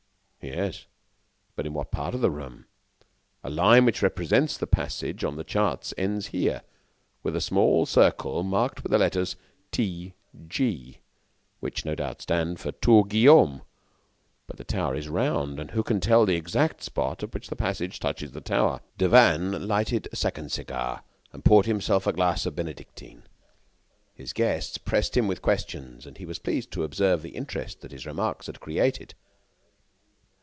"Yes, 0.43 0.87
but 1.55 1.67
in 1.67 1.73
what 1.75 1.91
part 1.91 2.15
of 2.15 2.21
the 2.21 2.31
room? 2.31 2.65
The 3.43 3.51
line 3.51 3.85
which 3.85 4.01
represents 4.01 4.57
the 4.57 4.65
passage 4.65 5.23
on 5.23 5.35
the 5.35 5.43
charts 5.43 5.93
ends 5.99 6.27
here, 6.27 6.63
with 7.21 7.35
a 7.35 7.41
small 7.41 7.85
circle 7.85 8.41
marked 8.41 8.81
with 8.81 8.91
the 8.91 8.97
letters 8.97 9.35
'T.G.,' 9.71 10.97
which 11.59 11.85
no 11.85 11.93
doubt 11.93 12.23
stand 12.23 12.59
for 12.59 12.71
'Tour 12.71 13.03
Guillaume.' 13.05 13.61
But 14.47 14.57
the 14.57 14.63
tower 14.63 14.95
is 14.95 15.07
round, 15.07 15.59
and 15.59 15.69
who 15.71 15.83
can 15.83 15.99
tell 15.99 16.25
the 16.25 16.35
exact 16.35 16.81
spot 16.81 17.21
at 17.21 17.35
which 17.35 17.49
the 17.49 17.55
passage 17.55 17.99
touches 17.99 18.31
the 18.31 18.41
tower?" 18.41 18.81
Devanne 18.97 19.67
lighted 19.67 20.09
a 20.11 20.15
second 20.15 20.51
cigar 20.51 21.03
and 21.31 21.45
poured 21.45 21.67
himself 21.67 22.07
a 22.07 22.13
glass 22.13 22.47
of 22.47 22.55
Benedictine. 22.55 23.25
His 24.15 24.33
guests 24.33 24.79
pressed 24.79 25.15
him 25.15 25.27
with 25.27 25.43
questions 25.43 26.07
and 26.07 26.17
he 26.17 26.25
was 26.25 26.39
pleased 26.39 26.71
to 26.71 26.83
observe 26.83 27.21
the 27.21 27.35
interest 27.35 27.81
that 27.81 27.91
his 27.91 28.07
remarks 28.07 28.47
had 28.47 28.59
created. 28.59 29.13